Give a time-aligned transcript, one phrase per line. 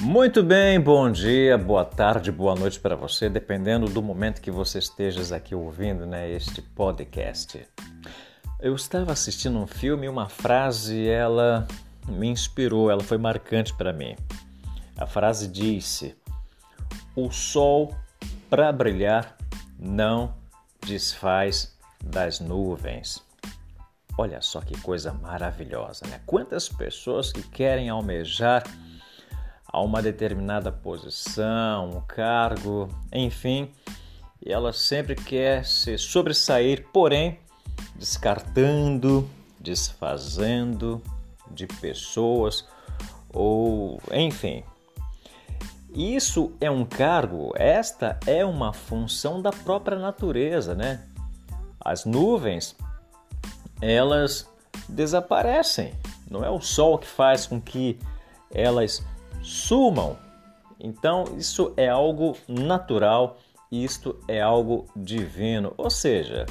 [0.00, 4.78] Muito bem, bom dia, boa tarde, boa noite para você, dependendo do momento que você
[4.78, 7.66] esteja aqui ouvindo né, este podcast.
[8.60, 11.66] Eu estava assistindo um filme e uma frase, ela
[12.06, 14.14] me inspirou, ela foi marcante para mim.
[14.96, 16.16] A frase disse:
[17.16, 17.92] O sol,
[18.48, 19.36] para brilhar,
[19.76, 20.32] não
[20.86, 23.20] desfaz das nuvens.
[24.16, 26.20] Olha só que coisa maravilhosa, né?
[26.24, 28.62] Quantas pessoas que querem almejar
[29.78, 33.70] a uma determinada posição, um cargo, enfim,
[34.44, 37.38] e ela sempre quer se sobressair, porém
[37.94, 39.28] descartando,
[39.60, 41.00] desfazendo
[41.48, 42.66] de pessoas
[43.32, 44.64] ou enfim.
[45.94, 51.04] Isso é um cargo, esta é uma função da própria natureza, né?
[51.80, 52.76] As nuvens,
[53.80, 54.48] elas
[54.88, 55.94] desaparecem.
[56.28, 57.98] Não é o sol que faz com que
[58.52, 59.04] elas
[59.42, 60.16] sumam.
[60.80, 63.38] Então, isso é algo natural,
[63.70, 65.74] isto é algo divino.
[65.76, 66.46] Ou seja,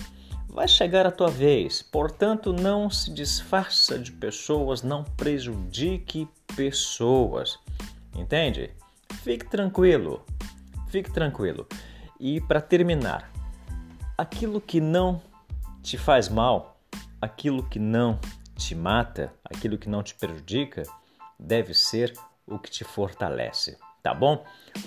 [0.50, 1.82] vai chegar a tua vez.
[1.82, 7.60] Portanto, não se disfarça de pessoas, não prejudique pessoas.
[8.16, 8.72] Entende?
[9.24, 10.26] Fique tranquilo.
[10.90, 11.68] Fique tranquilo.
[12.20, 13.32] E para terminar,
[14.18, 15.22] aquilo que não
[15.84, 16.80] te faz mal,
[17.22, 18.20] aquilo que não
[18.56, 20.84] te mata, aquilo que não te prejudica,
[21.40, 22.14] deve ser
[22.48, 24.44] o que te fortalece, tá bom?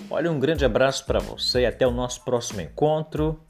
[0.09, 3.45] Olha, um grande abraço para você até o nosso próximo encontro.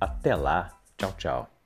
[0.00, 0.78] Até lá.
[0.96, 1.59] Tchau, tchau.